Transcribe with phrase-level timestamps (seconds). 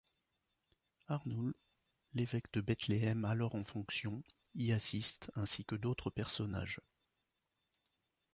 [1.09, 1.53] Arnoul,
[2.15, 4.23] l'évêque de Bethléem alors en fonction,
[4.55, 6.79] y assiste ainsi que d'autres personnages.